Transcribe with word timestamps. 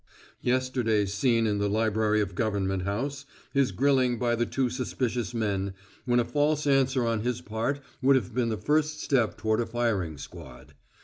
Yesterday's 0.41 1.13
scene 1.13 1.45
in 1.45 1.59
the 1.59 1.69
library 1.69 2.21
of 2.21 2.33
Government 2.33 2.85
House 2.85 3.23
his 3.53 3.71
grilling 3.71 4.17
by 4.17 4.33
the 4.33 4.47
two 4.47 4.67
suspicious 4.67 5.31
men, 5.31 5.75
when 6.05 6.19
a 6.19 6.25
false 6.25 6.65
answer 6.65 7.05
on 7.05 7.19
his 7.19 7.39
part 7.39 7.79
would 8.01 8.15
have 8.15 8.33
been 8.33 8.49
the 8.49 8.57
first 8.57 8.99
step 8.99 9.37
toward 9.37 9.59
a 9.61 9.67
firing 9.67 10.17
squad. 10.17 10.73